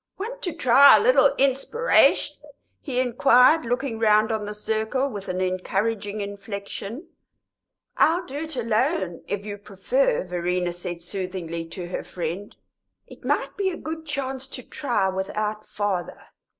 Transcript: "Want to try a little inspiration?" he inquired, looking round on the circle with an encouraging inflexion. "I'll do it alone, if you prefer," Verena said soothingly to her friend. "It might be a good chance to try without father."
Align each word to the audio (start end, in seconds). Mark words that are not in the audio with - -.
"Want 0.17 0.41
to 0.41 0.51
try 0.53 0.97
a 0.97 0.99
little 0.99 1.35
inspiration?" 1.35 2.37
he 2.81 2.99
inquired, 2.99 3.65
looking 3.65 3.99
round 3.99 4.31
on 4.31 4.45
the 4.47 4.53
circle 4.55 5.11
with 5.11 5.29
an 5.29 5.41
encouraging 5.41 6.21
inflexion. 6.21 7.07
"I'll 7.97 8.25
do 8.25 8.37
it 8.37 8.55
alone, 8.55 9.21
if 9.27 9.45
you 9.45 9.59
prefer," 9.59 10.23
Verena 10.23 10.73
said 10.73 11.03
soothingly 11.03 11.65
to 11.65 11.87
her 11.89 12.03
friend. 12.03 12.55
"It 13.05 13.23
might 13.23 13.55
be 13.55 13.69
a 13.69 13.77
good 13.77 14.07
chance 14.07 14.47
to 14.47 14.63
try 14.63 15.07
without 15.07 15.67
father." 15.67 16.19